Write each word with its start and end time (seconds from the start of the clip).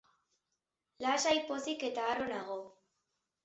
Lasai, 1.03 1.35
pozik 1.51 1.87
eta 1.93 2.09
harro 2.09 2.29
nago. 2.35 2.61